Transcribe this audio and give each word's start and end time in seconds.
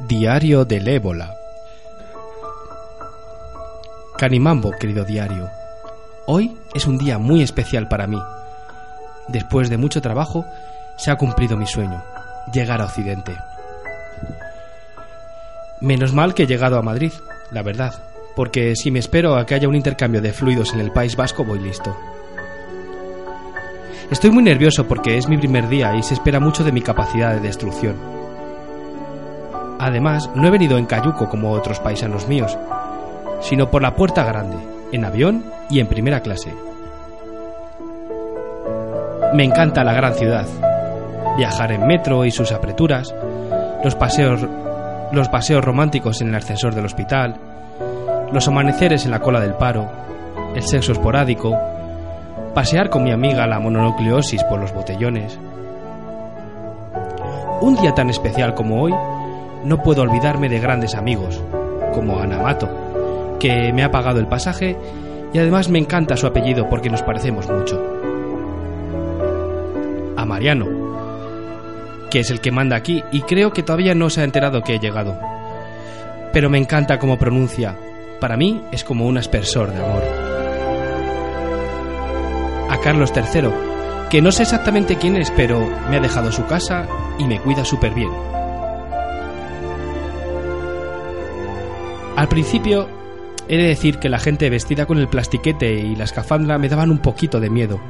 Diario 0.00 0.64
del 0.64 0.88
ébola. 0.88 1.36
Canimambo, 4.18 4.72
querido 4.72 5.04
diario. 5.04 5.48
Hoy 6.26 6.58
es 6.74 6.86
un 6.86 6.98
día 6.98 7.18
muy 7.18 7.42
especial 7.42 7.86
para 7.86 8.08
mí. 8.08 8.20
Después 9.28 9.70
de 9.70 9.76
mucho 9.76 10.02
trabajo, 10.02 10.44
se 10.96 11.12
ha 11.12 11.16
cumplido 11.16 11.56
mi 11.56 11.66
sueño, 11.66 12.02
llegar 12.52 12.80
a 12.80 12.86
Occidente. 12.86 13.36
Menos 15.80 16.12
mal 16.12 16.34
que 16.34 16.42
he 16.42 16.46
llegado 16.46 16.76
a 16.76 16.82
Madrid, 16.82 17.12
la 17.52 17.62
verdad, 17.62 17.94
porque 18.34 18.74
si 18.74 18.90
me 18.90 18.98
espero 18.98 19.36
a 19.36 19.46
que 19.46 19.54
haya 19.54 19.68
un 19.68 19.76
intercambio 19.76 20.20
de 20.20 20.32
fluidos 20.32 20.74
en 20.74 20.80
el 20.80 20.90
País 20.90 21.14
Vasco, 21.14 21.44
voy 21.44 21.60
listo. 21.60 21.96
Estoy 24.10 24.32
muy 24.32 24.42
nervioso 24.42 24.86
porque 24.88 25.16
es 25.16 25.28
mi 25.28 25.38
primer 25.38 25.68
día 25.68 25.94
y 25.94 26.02
se 26.02 26.14
espera 26.14 26.40
mucho 26.40 26.64
de 26.64 26.72
mi 26.72 26.82
capacidad 26.82 27.32
de 27.32 27.40
destrucción. 27.40 28.13
Además, 29.78 30.30
no 30.34 30.46
he 30.46 30.50
venido 30.50 30.78
en 30.78 30.86
cayuco 30.86 31.28
como 31.28 31.52
otros 31.52 31.80
paisanos 31.80 32.28
míos, 32.28 32.56
sino 33.40 33.70
por 33.70 33.82
la 33.82 33.94
puerta 33.94 34.24
grande, 34.24 34.56
en 34.92 35.04
avión 35.04 35.44
y 35.68 35.80
en 35.80 35.86
primera 35.86 36.20
clase. 36.20 36.54
Me 39.34 39.44
encanta 39.44 39.84
la 39.84 39.92
gran 39.92 40.14
ciudad, 40.14 40.46
viajar 41.36 41.72
en 41.72 41.86
metro 41.86 42.24
y 42.24 42.30
sus 42.30 42.52
apreturas, 42.52 43.14
los 43.82 43.96
paseos, 43.96 44.46
los 45.12 45.28
paseos 45.28 45.64
románticos 45.64 46.20
en 46.20 46.28
el 46.28 46.36
ascensor 46.36 46.74
del 46.74 46.86
hospital, 46.86 47.36
los 48.32 48.46
amaneceres 48.48 49.04
en 49.04 49.10
la 49.10 49.20
cola 49.20 49.40
del 49.40 49.54
paro, 49.54 49.88
el 50.54 50.62
sexo 50.62 50.92
esporádico, 50.92 51.58
pasear 52.54 52.88
con 52.88 53.02
mi 53.02 53.10
amiga 53.10 53.46
la 53.46 53.58
mononucleosis 53.58 54.44
por 54.44 54.60
los 54.60 54.72
botellones. 54.72 55.38
Un 57.60 57.76
día 57.76 57.92
tan 57.94 58.10
especial 58.10 58.54
como 58.54 58.82
hoy 58.82 58.94
no 59.64 59.82
puedo 59.82 60.02
olvidarme 60.02 60.48
de 60.48 60.60
grandes 60.60 60.94
amigos, 60.94 61.40
como 61.94 62.20
Anamato, 62.20 63.38
que 63.40 63.72
me 63.72 63.82
ha 63.82 63.90
pagado 63.90 64.20
el 64.20 64.26
pasaje 64.26 64.76
y 65.32 65.38
además 65.38 65.68
me 65.68 65.78
encanta 65.78 66.16
su 66.16 66.26
apellido 66.26 66.68
porque 66.68 66.90
nos 66.90 67.02
parecemos 67.02 67.48
mucho. 67.48 67.82
A 70.16 70.24
Mariano, 70.24 70.66
que 72.10 72.20
es 72.20 72.30
el 72.30 72.40
que 72.40 72.52
manda 72.52 72.76
aquí 72.76 73.02
y 73.10 73.22
creo 73.22 73.52
que 73.52 73.62
todavía 73.62 73.94
no 73.94 74.10
se 74.10 74.20
ha 74.20 74.24
enterado 74.24 74.62
que 74.62 74.76
he 74.76 74.78
llegado. 74.78 75.18
Pero 76.32 76.50
me 76.50 76.58
encanta 76.58 76.98
cómo 76.98 77.18
pronuncia. 77.18 77.76
Para 78.20 78.36
mí 78.36 78.62
es 78.70 78.84
como 78.84 79.06
un 79.06 79.18
aspersor 79.18 79.72
de 79.72 79.84
amor. 79.84 80.02
A 82.70 82.78
Carlos 82.80 83.12
III, 83.14 83.48
que 84.10 84.22
no 84.22 84.30
sé 84.30 84.42
exactamente 84.42 84.96
quién 84.96 85.16
es, 85.16 85.30
pero 85.32 85.60
me 85.90 85.96
ha 85.96 86.00
dejado 86.00 86.30
su 86.30 86.46
casa 86.46 86.86
y 87.18 87.24
me 87.24 87.40
cuida 87.40 87.64
súper 87.64 87.92
bien. 87.94 88.10
Al 92.16 92.28
principio, 92.28 92.88
he 93.48 93.56
de 93.56 93.64
decir 93.64 93.98
que 93.98 94.08
la 94.08 94.20
gente 94.20 94.48
vestida 94.48 94.86
con 94.86 94.98
el 94.98 95.08
plastiquete 95.08 95.74
y 95.74 95.96
la 95.96 96.04
escafandra 96.04 96.58
me 96.58 96.68
daban 96.68 96.90
un 96.90 96.98
poquito 96.98 97.40
de 97.40 97.50
miedo. 97.50 97.80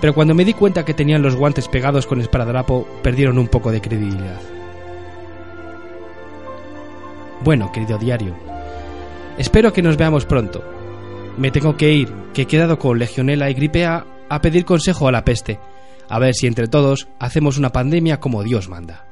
Pero 0.00 0.14
cuando 0.14 0.34
me 0.34 0.44
di 0.44 0.52
cuenta 0.52 0.84
que 0.84 0.94
tenían 0.94 1.22
los 1.22 1.36
guantes 1.36 1.68
pegados 1.68 2.06
con 2.06 2.20
esparadrapo, 2.20 2.86
perdieron 3.02 3.38
un 3.38 3.48
poco 3.48 3.72
de 3.72 3.80
credibilidad. 3.80 4.40
Bueno, 7.42 7.72
querido 7.72 7.96
diario, 7.96 8.34
espero 9.38 9.72
que 9.72 9.82
nos 9.82 9.96
veamos 9.96 10.26
pronto. 10.26 10.62
Me 11.38 11.50
tengo 11.50 11.76
que 11.76 11.92
ir, 11.92 12.12
que 12.34 12.42
he 12.42 12.46
quedado 12.46 12.78
con 12.78 12.98
legionela 12.98 13.50
y 13.50 13.54
gripe 13.54 13.86
A 13.86 14.04
a 14.28 14.40
pedir 14.40 14.64
consejo 14.64 15.08
a 15.08 15.12
la 15.12 15.24
peste, 15.24 15.58
a 16.08 16.18
ver 16.18 16.34
si 16.34 16.46
entre 16.46 16.68
todos 16.68 17.08
hacemos 17.18 17.58
una 17.58 17.70
pandemia 17.70 18.20
como 18.20 18.42
Dios 18.44 18.68
manda. 18.68 19.09